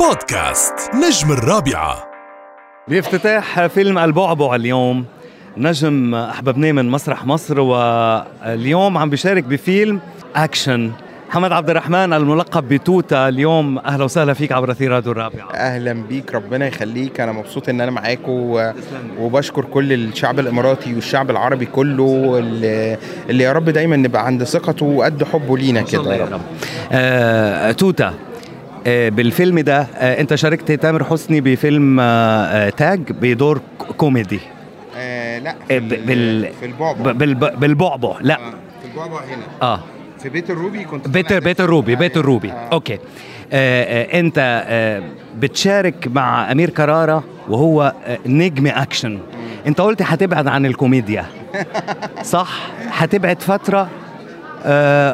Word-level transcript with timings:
بودكاست 0.00 0.74
نجم 0.94 1.32
الرابعة. 1.32 2.04
بافتتاح 2.88 3.66
فيلم 3.66 3.98
البعبع 3.98 4.54
اليوم. 4.54 5.04
نجم 5.56 6.14
أحببناه 6.14 6.72
من 6.72 6.90
مسرح 6.90 7.26
مصر 7.26 7.60
واليوم 7.60 8.98
عم 8.98 9.10
بيشارك 9.10 9.44
بفيلم 9.44 10.00
أكشن. 10.36 10.90
محمد 11.28 11.52
عبد 11.52 11.70
الرحمن 11.70 12.12
الملقب 12.12 12.68
بتوتا 12.68 13.28
اليوم 13.28 13.78
أهلا 13.78 14.04
وسهلا 14.04 14.34
فيك 14.34 14.52
عبر 14.52 14.70
أثير 14.70 14.90
راديو 14.90 15.12
الرابعة. 15.12 15.52
أهلا 15.52 15.92
بيك 15.92 16.34
ربنا 16.34 16.66
يخليك. 16.66 17.20
أنا 17.20 17.32
مبسوط 17.32 17.68
إن 17.68 17.80
أنا 17.80 17.90
معاكم 17.90 18.32
و... 18.32 18.72
وبشكر 19.20 19.64
كل 19.64 19.92
الشعب 19.92 20.38
الإماراتي 20.38 20.94
والشعب 20.94 21.30
العربي 21.30 21.66
كله 21.66 22.38
اللي, 22.38 22.98
اللي 23.30 23.44
يا 23.44 23.52
رب 23.52 23.64
دايما 23.64 23.96
نبقى 23.96 24.26
عند 24.26 24.44
ثقته 24.44 24.86
وقد 24.86 25.24
حبه 25.24 25.58
لينا 25.58 25.82
كده 25.82 26.14
يا 26.14 26.24
رب. 26.24 26.40
آه 26.92 27.72
توتا 27.72 28.14
بالفيلم 28.86 29.58
ده 29.60 29.80
آه 29.96 30.20
انت 30.20 30.34
شاركت 30.34 30.72
تامر 30.72 31.04
حسني 31.04 31.40
بفيلم 31.40 32.00
آه 32.00 32.04
آه 32.04 32.70
تاج 32.70 33.00
بدور 33.12 33.60
كوميدي. 33.96 34.40
آه 34.96 35.38
لا 35.38 35.50
آه 35.50 35.54
في, 35.66 35.80
بال 35.80 36.48
في 36.60 36.66
البعبع. 36.66 37.12
بالب- 37.12 37.60
بالبعبع 37.60 38.16
لا. 38.20 38.34
آه، 38.34 38.38
في 38.82 38.88
البعبع 38.92 39.16
هنا. 39.24 39.42
آه. 39.62 39.80
في 40.18 40.28
بيت 40.28 40.50
الروبي 40.50 40.84
كنت 40.84 41.08
بيت 41.08 41.32
بيت 41.32 41.60
الروبي 41.60 41.96
بيت 41.96 42.16
آه، 42.16 42.20
الروبي. 42.20 42.52
آه. 42.52 42.68
okay. 42.72 42.94
آه 42.94 42.98
آه 43.52 44.20
انت 44.20 44.64
آه 44.68 45.02
بتشارك 45.38 46.08
مع 46.14 46.52
أمير 46.52 46.70
كرارة 46.70 47.24
وهو 47.48 47.92
آه 48.06 48.18
نجم 48.26 48.66
أكشن. 48.66 49.18
انت 49.66 49.80
قلت 49.80 50.02
هتبعد 50.02 50.46
عن 50.46 50.66
الكوميديا. 50.66 51.26
صح؟ 52.22 52.50
هتبعد 52.88 53.42
فترة 53.42 53.80
آه 53.80 53.88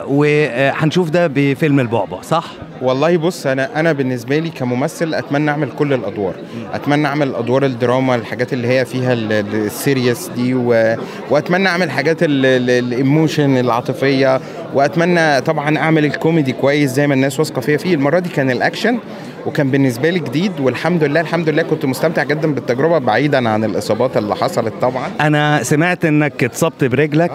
وهنشوف 0.08 1.10
ده 1.10 1.26
بفيلم 1.26 1.80
البعبع 1.80 2.22
صح؟ 2.22 2.44
والله 2.82 3.16
بص 3.16 3.46
أنا 3.46 3.80
أنا 3.80 3.92
بالنسبة 3.92 4.38
لي 4.38 4.48
كممثل 4.50 5.14
أتمنى 5.14 5.50
أعمل 5.50 5.68
كل 5.78 5.92
الأدوار. 5.92 6.34
أتمنى 6.74 7.06
أعمل 7.06 7.34
أدوار 7.34 7.64
الدراما 7.64 8.14
الحاجات 8.14 8.52
اللي 8.52 8.68
هي 8.68 8.84
فيها 8.84 9.12
ال- 9.12 9.32
ال- 9.32 9.54
ال 9.66 9.74
serious 9.74 10.30
دي 10.36 10.54
و... 10.54 10.96
وأتمنى 11.30 11.68
أعمل 11.68 11.90
حاجات 11.90 12.22
ال- 12.22 12.46
ال- 12.46 12.70
ال 12.84 12.93
emotion 12.93 13.56
العاطفية. 13.58 14.40
وأتمنى 14.74 15.40
طبعا 15.40 15.78
أعمل 15.78 16.04
الكوميدي 16.04 16.52
كويس 16.52 16.90
زي 16.90 17.06
ما 17.06 17.14
الناس 17.14 17.38
واثقة 17.38 17.60
فيا 17.60 17.76
فيه. 17.76 17.94
المرة 17.94 18.18
دي 18.18 18.28
كان 18.28 18.50
الأكشن 18.50 18.98
وكان 19.46 19.70
بالنسبة 19.70 20.10
لي 20.10 20.18
جديد. 20.18 20.52
والحمد 20.60 21.04
لله 21.04 21.20
الحمد 21.20 21.48
لله 21.48 21.62
كنت 21.62 21.84
مستمتع 21.84 22.22
جدا 22.22 22.54
بالتجربة 22.54 22.98
بعيدا 22.98 23.48
عن 23.48 23.64
الإصابات 23.64 24.16
اللي 24.16 24.36
حصلت 24.36 24.72
طبعا. 24.80 25.08
أنا 25.20 25.62
سمعت 25.62 26.04
إنك 26.04 26.44
اتصبت 26.44 26.84
برجلك. 26.84 27.30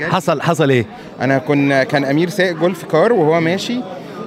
جد. 0.00 0.06
حصل 0.08 0.40
حصل 0.42 0.70
إيه؟ 0.70 0.86
أنا 1.20 1.38
كن 1.38 1.82
كان 1.82 2.04
امير 2.04 2.28
سايق 2.28 2.52
golf 2.56 2.84
car 2.84 3.12
وهو 3.12 3.40
ماشي. 3.40 3.80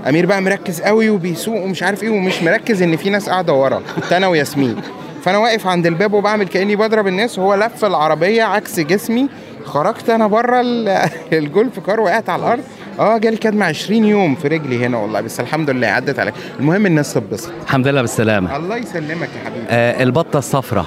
امير 0.09 0.25
بقى 0.25 0.41
مركز 0.41 0.81
قوي 0.81 1.09
وبيسوق 1.09 1.63
ومش 1.63 1.83
عارف 1.83 2.03
إيه 2.03 2.09
ومش 2.09 2.43
مركز 2.43 2.81
ان 2.81 2.95
في 2.95 3.09
ناس 3.09 3.29
قاعدة 3.29 3.53
ورا 3.53 3.81
كنت 3.95 4.13
أنا 4.13 4.27
وياسمين. 4.27 4.75
فانا 5.23 5.37
واقف 5.37 5.67
عند 5.67 5.85
الباب 5.87 6.13
وبعمل 6.13 6.47
كأني 6.47 6.75
بضرب 6.75 7.07
الناس 7.07 7.39
وهو 7.39 7.55
لف 7.55 7.85
العربية 7.85 8.43
عكس 8.43 8.79
جسمي. 8.79 9.29
خرجت 9.65 10.09
أنا 10.09 10.27
بره 10.27 10.61
ال- 10.61 11.09
ال 11.39 11.47
golf 11.47 11.79
car 11.79 11.99
وقعت 11.99 12.29
على 12.29 12.39
الأرض. 12.43 12.63
آه 12.99 13.17
جالي 13.17 13.37
كدمه 13.37 13.65
20 13.65 14.05
يوم 14.05 14.35
في 14.35 14.47
رجلي 14.47 14.85
هنا 14.85 14.97
والله 14.97 15.21
بس 15.21 15.39
الحمد 15.39 15.69
لله 15.69 15.87
عدت 15.87 16.19
عليك 16.19 16.33
المهم 16.59 16.85
الناس 16.85 17.13
تتبسط. 17.13 17.51
الحمد 17.63 17.87
لله 17.87 18.01
بالسلامة. 18.01 18.55
الله 18.55 18.77
يسلمك 18.77 19.29
يا 19.39 19.45
حبيبي. 19.49 19.65
آه 19.69 20.03
البطة 20.03 20.37
الصفراء. 20.39 20.85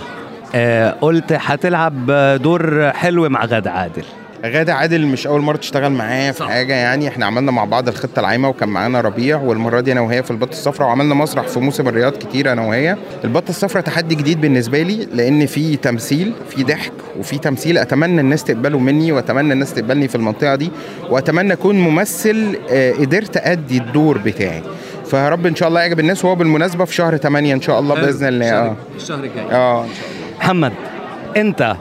آه 0.55 0.91
قلت 1.00 1.32
هتلعب 1.32 2.10
دور 2.42 2.91
حلو 2.92 3.28
مع 3.28 3.44
غادة 3.44 3.70
عادل. 3.70 4.05
غادة 4.45 4.75
عادل 4.75 5.06
مش 5.06 5.27
أول 5.27 5.41
مرة 5.41 5.56
تشتغل 5.56 5.92
معايا 5.92 6.33
في 6.33 6.39
صح. 6.39 6.48
حاجة 6.48 6.75
يعني. 6.75 7.09
إحنا 7.09 7.27
عملنا 7.27 7.53
مع 7.53 7.64
بعض 7.64 7.89
الخطة 7.89 8.20
العايمة 8.20 8.48
وكان 8.48 8.69
معانا 8.69 9.00
ربيع 9.00 9.37
والمرة 9.41 9.81
دي 9.81 9.92
أنا 9.92 10.00
وهي 10.00 10.23
في 10.23 10.31
البطة 10.31 10.50
الصفراء 10.53 10.89
وعملنا 10.89 11.14
مسرح 11.14 11.47
في 11.47 11.61
موسم 11.61 11.89
الرياض 11.89 12.12
كتير 12.12 12.53
أنا 12.53 12.62
وهي. 12.62 12.97
البطة 13.25 13.50
الصفراء 13.50 13.84
تحدي 13.84 14.15
جديد 14.15 14.41
بالنسبة 14.41 14.83
لي 14.83 15.09
لأن 15.12 15.47
في 15.47 15.77
تمثيل 15.77 16.33
في 16.48 16.65
ضحك 16.65 16.92
وفي 17.19 17.39
تمثيل 17.39 17.78
أتمنى 17.78 18.20
الناس 18.20 18.45
تقبله 18.45 18.78
مني 18.78 19.12
وأتمنى 19.12 19.53
الناس 19.53 19.75
تقبلني 19.75 20.09
في 20.09 20.15
المنطقة 20.15 20.54
دي 20.54 20.71
وأتمنى 21.10 21.53
أكون 21.53 21.78
ممثل 21.78 22.59
آه، 22.71 22.93
قدرت 22.93 23.37
أدي 23.37 23.78
الدور 23.78 24.19
بتاعي. 24.19 24.62
فيا 25.04 25.28
رب 25.28 25.47
إن 25.47 25.54
شاء 25.56 25.69
الله 25.69 25.81
يعجب 25.81 26.00
الناس 26.00 26.25
وهو 26.25 26.34
بالمناسبة 26.34 26.84
في 26.84 26.94
شهر 26.94 27.16
8 27.16 27.54
إن 27.54 27.60
شاء 27.60 27.81
الله 27.81 27.94
بإذن 27.94 28.27
الله. 28.28 28.77
الشهر 28.97 29.25
الجاي. 29.25 29.44
آه. 29.53 29.87
محمد 30.38 30.72
أنت 31.37 31.77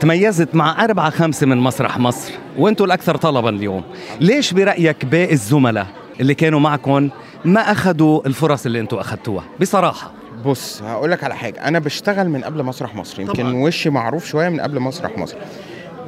تميزت 0.00 0.54
مع 0.54 0.84
أربعة 0.84 1.10
خمسة 1.10 1.46
من 1.46 1.56
مسرح 1.56 1.98
مصر 1.98 2.32
وأنتوا 2.58 2.86
الأكثر 2.86 3.16
طلبا 3.16 3.48
اليوم. 3.48 3.82
ليش 4.20 4.52
برأيك 4.52 5.04
باقي 5.04 5.32
الزملاء 5.32 5.86
اللي 6.20 6.34
كانوا 6.34 6.60
معكم 6.60 7.08
ما 7.44 7.60
أخذوا 7.60 8.26
الفرص 8.26 8.66
اللي 8.66 8.80
أنتوا 8.80 9.00
أخذتوها؟ 9.00 9.44
بصراحة. 9.60 10.12
بص 10.46 10.82
هقول 10.82 11.10
لك 11.10 11.24
على 11.24 11.36
حاجة. 11.36 11.68
أنا 11.68 11.78
بشتغل 11.78 12.28
من 12.28 12.44
قبل 12.44 12.62
مسرح 12.62 12.94
مصر 12.94 13.20
يمكن 13.20 13.42
طبعاً. 13.42 13.54
وشي 13.54 13.90
معروف 13.90 14.26
شوية 14.26 14.48
من 14.48 14.60
قبل 14.60 14.80
مسرح 14.80 15.18
مصر. 15.18 15.36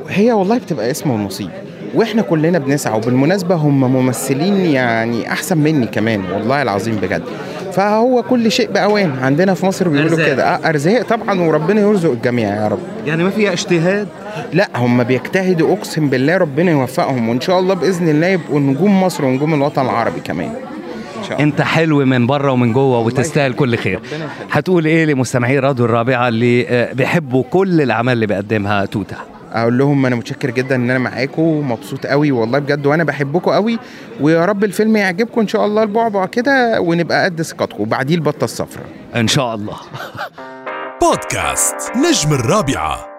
هي 0.09 0.33
والله 0.33 0.59
بتبقى 0.59 0.91
اسم 0.91 1.11
ونصيب 1.11 1.51
وإحنا 1.95 2.23
كلنا 2.23 2.59
بنسعى 2.59 2.97
وبالمناسبة 2.97 3.55
هم 3.55 3.81
ممثلين 3.81 4.57
يعني 4.57 5.33
أحسن 5.33 5.59
مني 5.59 5.87
كمان 5.87 6.25
والله 6.33 6.63
العظيم 6.63 6.97
بجد. 6.97 7.23
فهو 7.73 8.23
كل 8.23 8.53
شيء 8.53 8.71
باوان 8.71 9.13
عندنا 9.23 9.55
في 9.55 9.67
مصر 9.67 9.89
بيقولوا. 9.89 10.27
كده. 10.27 10.45
آه، 10.45 10.69
أرزاق 10.69 11.03
طبعا 11.03 11.41
وربنا 11.41 11.81
يرزق 11.81 12.11
الجميع 12.11 12.63
يا 12.63 12.69
رب. 12.69 12.79
يعني 13.07 13.25
ما 13.25 13.31
فيها 13.31 13.53
اجتهاد؟ 13.53 14.09
لا 14.53 14.69
هم 14.77 15.03
بيجتهدوا 15.03 15.73
أقسم 15.75 16.09
بالله 16.09 16.37
ربنا 16.37 16.71
يوفقهم 16.71 17.29
وإن 17.29 17.41
شاء 17.41 17.59
الله 17.59 17.75
بإذن 17.75 18.09
الله 18.09 18.27
يبقوا 18.27 18.61
نجوم 18.61 19.03
مصر 19.03 19.25
ونجوم 19.25 19.55
الوطن 19.55 19.83
العربي 19.83 20.21
كمان. 20.21 20.51
أنت 21.41 21.63
حلو 21.63 22.05
من 22.05 22.27
بره 22.27 22.53
ومن 22.53 22.73
جوه 22.73 22.99
وتستاهل 22.99 23.53
كل 23.53 23.77
خير. 23.77 24.01
هتقول 24.51 24.85
إيه 24.85 25.05
لمستمعي 25.05 25.59
راديو 25.59 25.85
الرابعة 25.85 26.29
اللي 26.29 26.69
آه، 26.69 26.93
بيحبوا 26.93 27.45
كل 27.51 27.81
الأعمال 27.81 28.13
اللي 28.13 28.27
بيقدمها 28.27 28.85
توتا 28.85 29.17
أقول 29.53 29.79
لهم 29.79 30.07
أنا 30.07 30.17
متشكر 30.17 30.51
جدا 30.51 30.75
ان 30.75 30.91
أنا 30.91 30.99
معاكم 30.99 31.43
ومبسوط 31.43 32.07
قوي 32.07 32.33
والله 32.33 32.59
بجد 32.59 32.87
وأنا 32.87 33.05
بحبكم 33.05 33.51
قوي 33.51 33.79
ويا 34.21 34.45
رب 34.45 34.65
الفيلم 34.65 34.97
يعجبكم 34.97 35.41
ان 35.41 35.49
شاء 35.49 35.67
الله 35.67 35.83
البعبع 35.83 36.27
كده 36.27 36.81
ونبقى 36.81 37.25
قد 37.25 37.43
ثقتكم 37.43 37.83
وبعديه 37.83 38.15
البطة 38.15 38.45
الصفراء. 38.45 38.87
إن 39.17 39.29
شاء 39.29 39.55
الله. 39.55 39.77
بودكاست 41.03 41.77
نجم 41.97 42.33
الرابعة. 42.33 43.12